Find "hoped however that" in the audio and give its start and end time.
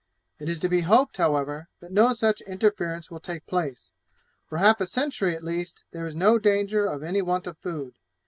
0.81-1.91